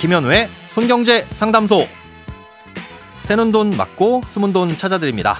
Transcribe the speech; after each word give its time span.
김현우의 0.00 0.48
손경제 0.70 1.26
상담소. 1.32 1.82
새는 3.20 3.52
돈 3.52 3.68
맞고 3.68 4.22
숨은 4.30 4.54
돈 4.54 4.70
찾아드립니다. 4.70 5.36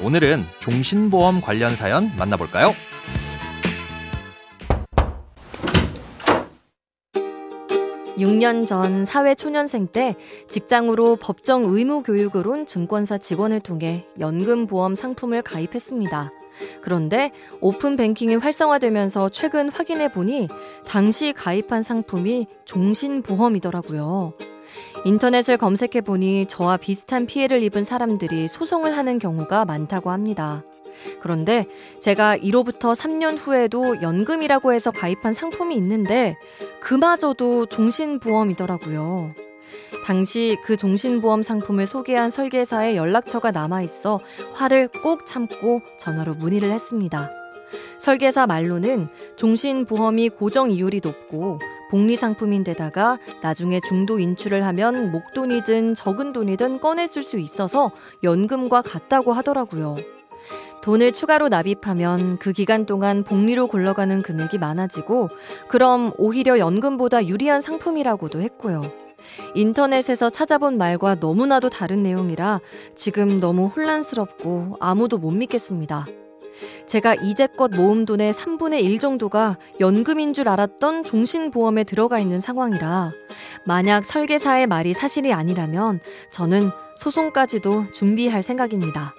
오늘은 0.00 0.44
종신보험 0.60 1.40
관련 1.40 1.74
사연 1.74 2.12
만나볼까요? 2.16 2.70
(6년) 8.16 8.64
전 8.68 9.04
사회 9.04 9.34
초년생 9.34 9.88
때 9.88 10.14
직장으로 10.48 11.16
법정 11.16 11.64
의무 11.64 12.04
교육을 12.04 12.46
온 12.46 12.64
증권사 12.64 13.18
직원을 13.18 13.58
통해 13.58 14.06
연금보험 14.20 14.94
상품을 14.94 15.42
가입했습니다. 15.42 16.30
그런데 16.80 17.32
오픈 17.60 17.96
뱅킹이 17.96 18.36
활성화되면서 18.36 19.30
최근 19.30 19.68
확인해 19.68 20.10
보니 20.10 20.48
당시 20.86 21.32
가입한 21.32 21.82
상품이 21.82 22.46
종신보험이더라고요. 22.64 24.30
인터넷을 25.04 25.56
검색해 25.56 26.00
보니 26.02 26.46
저와 26.46 26.76
비슷한 26.76 27.26
피해를 27.26 27.62
입은 27.62 27.84
사람들이 27.84 28.48
소송을 28.48 28.96
하는 28.96 29.18
경우가 29.18 29.64
많다고 29.64 30.10
합니다. 30.10 30.64
그런데 31.20 31.66
제가 32.00 32.36
1호부터 32.38 32.94
3년 32.94 33.36
후에도 33.38 34.00
연금이라고 34.02 34.72
해서 34.72 34.90
가입한 34.90 35.34
상품이 35.34 35.74
있는데 35.76 36.36
그마저도 36.80 37.66
종신보험이더라고요. 37.66 39.45
당시 40.06 40.56
그 40.62 40.76
종신보험 40.76 41.42
상품을 41.42 41.84
소개한 41.84 42.30
설계사의 42.30 42.96
연락처가 42.96 43.50
남아 43.50 43.82
있어 43.82 44.20
화를 44.52 44.86
꾹 44.86 45.26
참고 45.26 45.82
전화로 45.98 46.34
문의를 46.34 46.70
했습니다. 46.70 47.28
설계사 47.98 48.46
말로는 48.46 49.08
종신보험이 49.34 50.28
고정 50.28 50.70
이율이 50.70 51.00
높고 51.02 51.58
복리 51.90 52.14
상품인데다가 52.14 53.18
나중에 53.42 53.80
중도 53.80 54.20
인출을 54.20 54.64
하면 54.66 55.10
목돈이든 55.10 55.96
적은 55.96 56.32
돈이든 56.32 56.78
꺼내 56.78 57.08
쓸 57.08 57.24
수 57.24 57.38
있어서 57.38 57.90
연금과 58.22 58.82
같다고 58.82 59.32
하더라고요. 59.32 59.96
돈을 60.82 61.10
추가로 61.10 61.48
납입하면 61.48 62.38
그 62.38 62.52
기간 62.52 62.86
동안 62.86 63.24
복리로 63.24 63.66
굴러가는 63.66 64.22
금액이 64.22 64.58
많아지고 64.58 65.30
그럼 65.66 66.12
오히려 66.16 66.60
연금보다 66.60 67.26
유리한 67.26 67.60
상품이라고도 67.60 68.40
했고요. 68.40 69.05
인터넷에서 69.54 70.30
찾아본 70.30 70.78
말과 70.78 71.16
너무나도 71.16 71.70
다른 71.70 72.02
내용이라 72.02 72.60
지금 72.94 73.40
너무 73.40 73.66
혼란스럽고 73.66 74.76
아무도 74.80 75.18
못 75.18 75.30
믿겠습니다. 75.30 76.06
제가 76.86 77.14
이제껏 77.14 77.70
모은 77.70 78.04
돈의 78.06 78.32
3분의 78.32 78.82
1 78.82 78.98
정도가 78.98 79.58
연금인 79.80 80.32
줄 80.32 80.48
알았던 80.48 81.04
종신보험에 81.04 81.84
들어가 81.84 82.18
있는 82.18 82.40
상황이라 82.40 83.12
만약 83.64 84.04
설계사의 84.04 84.66
말이 84.66 84.94
사실이 84.94 85.32
아니라면 85.32 86.00
저는 86.30 86.70
소송까지도 86.96 87.92
준비할 87.92 88.42
생각입니다. 88.42 89.14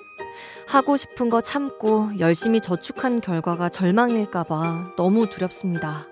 하고 0.68 0.98
싶은 0.98 1.30
거 1.30 1.42
참고 1.42 2.10
열심히 2.20 2.60
저축한 2.60 3.22
결과가 3.22 3.70
절망일까봐 3.70 4.96
너무 4.98 5.30
두렵습니다. 5.30 6.08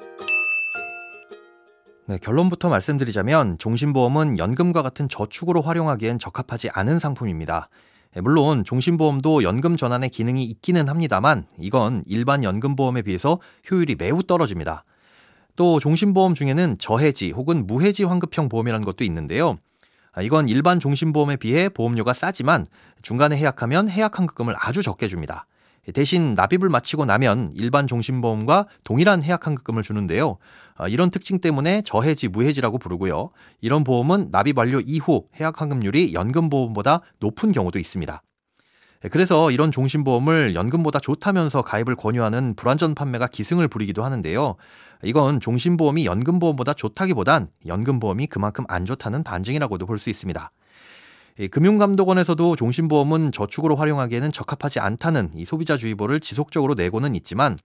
네, 2.07 2.19
결론부터 2.19 2.69
말씀드리자면 2.69 3.57
종신보험은 3.57 4.37
연금과 4.37 4.83
같은 4.83 5.09
저축으로 5.09 5.63
활용하기엔 5.63 6.19
적합하지 6.19 6.69
않은 6.71 6.99
상품입니다. 6.99 7.69
예, 8.15 8.21
물론 8.21 8.63
종신보험도 8.63 9.41
연금 9.41 9.75
전환의 9.75 10.09
기능이 10.09 10.43
있기는 10.43 10.87
합니다만 10.87 11.47
이건 11.59 12.03
일반 12.05 12.43
연금보험에 12.43 13.01
비해서 13.01 13.39
효율이 13.71 13.95
매우 13.95 14.21
떨어집니다. 14.21 14.83
또 15.55 15.79
종신보험 15.79 16.35
중에는 16.35 16.77
저해지 16.77 17.31
혹은 17.31 17.65
무해지 17.65 18.03
환급형 18.03 18.49
보험이라는 18.49 18.85
것도 18.85 19.03
있는데요. 19.03 19.57
아, 20.13 20.21
이건 20.21 20.47
일반 20.47 20.79
종신보험에 20.79 21.37
비해 21.37 21.69
보험료가 21.69 22.13
싸지만 22.13 22.67
중간에 23.01 23.35
해약하면 23.35 23.89
해약 23.89 24.19
환급금을 24.19 24.53
아주 24.55 24.83
적게 24.83 25.07
줍니다. 25.07 25.47
대신 25.93 26.33
납입을 26.33 26.69
마치고 26.69 27.05
나면 27.05 27.49
일반 27.53 27.87
종신보험과 27.87 28.67
동일한 28.83 29.23
해약 29.23 29.45
환급금을 29.45 29.83
주는데요. 29.83 30.37
아, 30.75 30.87
이런 30.87 31.09
특징 31.09 31.39
때문에 31.39 31.83
저해지, 31.83 32.27
무해지라고 32.27 32.77
부르고요. 32.79 33.29
이런 33.61 33.83
보험은 33.83 34.29
납입 34.31 34.57
완료 34.57 34.79
이후 34.79 35.25
해약 35.39 35.61
환급률이 35.61 36.13
연금보험보다 36.13 37.01
높은 37.19 37.51
경우도 37.51 37.79
있습니다. 37.79 38.21
그래서 39.11 39.51
이런 39.51 39.71
종신보험을 39.71 40.55
연금보다 40.55 40.99
좋다면서 40.99 41.61
가입을 41.61 41.95
권유하는 41.95 42.55
불완전 42.55 42.95
판매가 42.95 43.27
기승을 43.27 43.67
부리기도 43.67 44.03
하는데요. 44.03 44.55
이건 45.03 45.39
종신보험이 45.39 46.05
연금보험보다 46.05 46.73
좋다기보단 46.73 47.49
연금보험이 47.67 48.25
그만큼 48.27 48.65
안 48.67 48.85
좋다는 48.85 49.23
반증이라고도 49.23 49.85
볼 49.85 49.99
수 49.99 50.09
있습니다. 50.09 50.51
금융감독원에서도 51.51 52.55
종신보험은 52.55 53.33
저축으로 53.33 53.75
활용하기에는 53.75 54.31
적합하지 54.31 54.79
않다는 54.79 55.31
이 55.35 55.43
소비자주의보를 55.43 56.21
지속적으로 56.21 56.75
내고는 56.75 57.13
있지만 57.15 57.57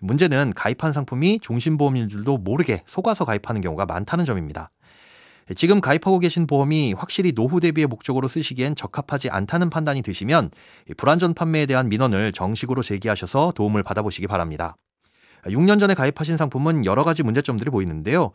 문제는 0.00 0.54
가입한 0.54 0.92
상품이 0.92 1.40
종신보험인 1.42 2.08
줄도 2.08 2.38
모르게 2.38 2.82
속아서 2.86 3.26
가입하는 3.26 3.60
경우가 3.60 3.84
많다는 3.84 4.24
점입니다. 4.24 4.70
지금 5.56 5.80
가입하고 5.80 6.18
계신 6.18 6.46
보험이 6.46 6.94
확실히 6.94 7.32
노후 7.32 7.60
대비의 7.60 7.86
목적으로 7.86 8.28
쓰시기엔 8.28 8.74
적합하지 8.76 9.30
않다는 9.30 9.70
판단이 9.70 10.02
드시면 10.02 10.50
불안전 10.96 11.34
판매에 11.34 11.66
대한 11.66 11.88
민원을 11.88 12.32
정식으로 12.32 12.82
제기하셔서 12.82 13.52
도움을 13.54 13.82
받아보시기 13.82 14.26
바랍니다. 14.26 14.76
6년 15.48 15.80
전에 15.80 15.94
가입하신 15.94 16.36
상품은 16.36 16.84
여러 16.84 17.04
가지 17.04 17.22
문제점들이 17.22 17.70
보이는데요. 17.70 18.32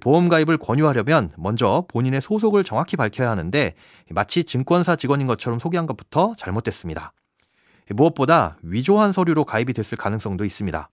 보험 0.00 0.28
가입을 0.28 0.58
권유하려면 0.58 1.30
먼저 1.36 1.84
본인의 1.88 2.20
소속을 2.20 2.64
정확히 2.64 2.96
밝혀야 2.96 3.30
하는데 3.30 3.74
마치 4.10 4.44
증권사 4.44 4.96
직원인 4.96 5.26
것처럼 5.26 5.58
소개한 5.58 5.86
것부터 5.86 6.34
잘못됐습니다. 6.36 7.12
무엇보다 7.90 8.56
위조한 8.62 9.12
서류로 9.12 9.44
가입이 9.44 9.72
됐을 9.72 9.98
가능성도 9.98 10.44
있습니다. 10.44 10.88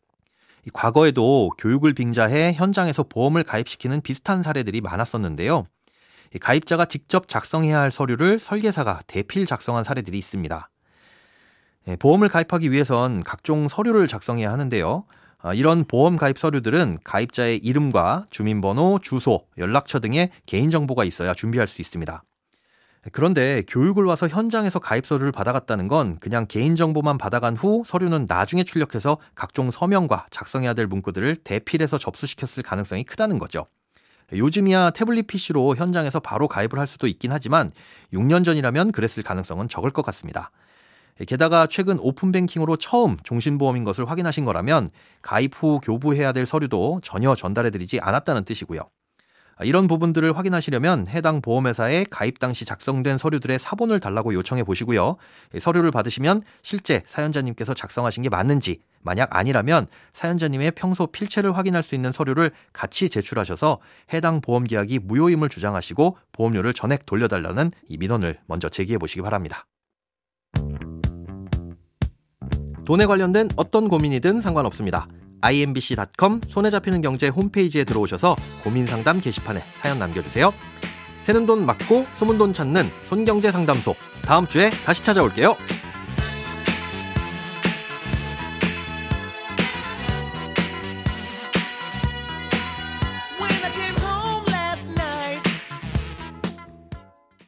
과거에도 0.73 1.49
교육을 1.57 1.93
빙자해 1.93 2.53
현장에서 2.53 3.03
보험을 3.03 3.43
가입시키는 3.43 4.01
비슷한 4.01 4.43
사례들이 4.43 4.81
많았었는데요. 4.81 5.65
가입자가 6.39 6.85
직접 6.85 7.27
작성해야 7.27 7.79
할 7.79 7.91
서류를 7.91 8.39
설계사가 8.39 9.01
대필 9.07 9.45
작성한 9.45 9.83
사례들이 9.83 10.17
있습니다. 10.17 10.69
보험을 11.99 12.29
가입하기 12.29 12.71
위해선 12.71 13.23
각종 13.23 13.67
서류를 13.67 14.07
작성해야 14.07 14.51
하는데요. 14.51 15.05
아, 15.43 15.53
이런 15.53 15.85
보험 15.85 16.17
가입 16.17 16.37
서류들은 16.37 16.97
가입자의 17.03 17.57
이름과 17.57 18.27
주민번호, 18.29 18.99
주소, 19.01 19.47
연락처 19.57 19.99
등의 19.99 20.29
개인정보가 20.45 21.03
있어야 21.03 21.33
준비할 21.33 21.67
수 21.67 21.81
있습니다. 21.81 22.23
그런데 23.11 23.63
교육을 23.67 24.05
와서 24.05 24.27
현장에서 24.27 24.77
가입 24.77 25.07
서류를 25.07 25.31
받아갔다는 25.31 25.87
건 25.87 26.19
그냥 26.19 26.45
개인정보만 26.45 27.17
받아간 27.17 27.57
후 27.57 27.83
서류는 27.85 28.27
나중에 28.27 28.63
출력해서 28.63 29.17
각종 29.33 29.71
서명과 29.71 30.27
작성해야 30.29 30.75
될 30.75 30.85
문구들을 30.85 31.37
대필해서 31.37 31.97
접수시켰을 31.97 32.61
가능성이 32.61 33.03
크다는 33.03 33.39
거죠. 33.39 33.65
요즘이야 34.33 34.91
태블릿 34.91 35.25
PC로 35.25 35.75
현장에서 35.75 36.19
바로 36.19 36.47
가입을 36.47 36.77
할 36.77 36.85
수도 36.85 37.07
있긴 37.07 37.31
하지만 37.31 37.71
6년 38.13 38.45
전이라면 38.45 38.91
그랬을 38.91 39.23
가능성은 39.23 39.67
적을 39.67 39.89
것 39.89 40.03
같습니다. 40.05 40.51
게다가 41.27 41.67
최근 41.67 41.99
오픈뱅킹으로 41.99 42.77
처음 42.77 43.17
종신보험인 43.23 43.83
것을 43.83 44.09
확인하신 44.09 44.45
거라면 44.45 44.89
가입 45.21 45.53
후 45.55 45.79
교부해야 45.81 46.31
될 46.31 46.45
서류도 46.45 47.01
전혀 47.03 47.35
전달해드리지 47.35 47.99
않았다는 47.99 48.43
뜻이고요. 48.45 48.81
이런 49.63 49.87
부분들을 49.87 50.35
확인하시려면 50.35 51.05
해당 51.07 51.41
보험회사에 51.41 52.05
가입 52.09 52.39
당시 52.39 52.65
작성된 52.65 53.17
서류들의 53.17 53.59
사본을 53.59 53.99
달라고 53.99 54.33
요청해 54.33 54.63
보시고요. 54.63 55.17
서류를 55.59 55.91
받으시면 55.91 56.41
실제 56.63 57.03
사연자님께서 57.05 57.73
작성하신 57.73 58.23
게 58.23 58.29
맞는지, 58.29 58.79
만약 59.01 59.35
아니라면 59.35 59.87
사연자님의 60.13 60.71
평소 60.71 61.07
필체를 61.07 61.55
확인할 61.55 61.83
수 61.83 61.95
있는 61.95 62.11
서류를 62.11 62.51
같이 62.73 63.09
제출하셔서 63.09 63.79
해당 64.13 64.41
보험 64.41 64.63
계약이 64.63 64.99
무효임을 64.99 65.49
주장하시고 65.49 66.17
보험료를 66.31 66.73
전액 66.73 67.05
돌려달라는 67.05 67.71
이 67.87 67.97
민원을 67.97 68.37
먼저 68.47 68.69
제기해 68.69 68.97
보시기 68.97 69.21
바랍니다. 69.21 69.65
돈에 72.91 73.05
관련된 73.05 73.47
어떤 73.55 73.87
고민이든 73.87 74.41
상관없습니다. 74.41 75.07
imbc.com 75.39 76.41
손에 76.45 76.69
잡히는 76.69 76.99
경제 76.99 77.29
홈페이지에 77.29 77.85
들어오셔서 77.85 78.35
고민 78.65 78.85
상담 78.85 79.21
게시판에 79.21 79.63
사연 79.77 79.97
남겨주세요. 79.97 80.53
새는 81.21 81.45
돈 81.45 81.65
맞고 81.65 82.05
소문 82.15 82.37
돈 82.37 82.51
찾는 82.51 82.83
손경제 83.05 83.49
상담소 83.49 83.95
다음 84.23 84.45
주에 84.45 84.71
다시 84.83 85.05
찾아올게요. 85.05 85.55